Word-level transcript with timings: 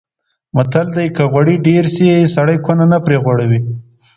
متل 0.55 0.87
دی: 0.95 1.07
که 1.15 1.23
غوړي 1.31 1.55
ډېر 1.67 1.83
شي 1.93 2.09
سړی 2.35 2.57
کونه 2.65 2.85
نه 2.91 2.97
پرې 3.05 3.17
غوړوي. 3.23 3.59